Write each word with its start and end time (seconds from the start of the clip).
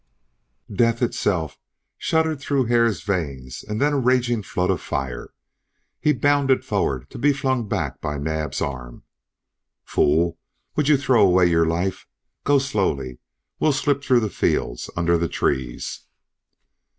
Death 0.73 1.03
itself 1.03 1.59
shuddered 1.99 2.39
through 2.39 2.65
Hare's 2.65 3.03
veins 3.03 3.63
and 3.63 3.79
then 3.79 3.93
a 3.93 3.99
raging 3.99 4.41
flood 4.41 4.71
of 4.71 4.81
fire. 4.81 5.31
He 5.99 6.11
bounded 6.11 6.65
forward 6.65 7.07
to 7.11 7.19
be 7.19 7.31
flung 7.33 7.67
back 7.69 8.01
by 8.01 8.17
Naab's 8.17 8.61
arm. 8.63 9.03
"Fool! 9.83 10.39
Would 10.75 10.87
you 10.87 10.97
throw 10.97 11.21
away 11.23 11.45
your 11.45 11.67
life? 11.67 12.07
Go 12.43 12.57
slowly. 12.57 13.19
We'll 13.59 13.73
slip 13.73 14.03
through 14.03 14.21
the 14.21 14.31
fields, 14.31 14.89
under 14.97 15.19
the 15.19 15.29
trees." 15.29 15.99